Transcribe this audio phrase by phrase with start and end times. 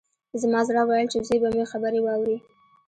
[0.41, 2.37] زما زړه ویل چې زوی به مې خبرې واوري